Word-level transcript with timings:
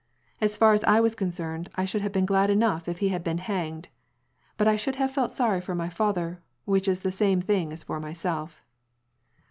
As 0.41 0.57
far 0.57 0.73
as 0.73 0.83
he 0.83 0.99
was 0.99 1.13
concerned 1.13 1.69
I 1.75 1.85
should 1.85 2.01
have 2.01 2.11
been 2.11 2.25
glad 2.25 2.49
enough 2.49 2.87
if 2.87 2.97
he 2.97 3.09
had 3.09 3.23
been 3.23 3.37
hanged; 3.37 3.89
but 4.57 4.67
I 4.67 4.75
should 4.75 4.95
have 4.95 5.11
felt 5.11 5.31
sorry 5.31 5.61
for 5.61 5.75
my 5.75 5.89
father, 5.89 6.41
which 6.65 6.87
is 6.87 7.01
the 7.01 7.11
same 7.11 7.39
thing 7.39 7.71
as 7.71 7.83
for 7.83 7.99
myself." 7.99 8.63